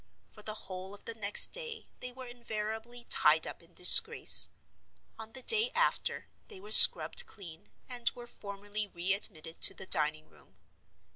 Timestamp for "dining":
9.85-10.27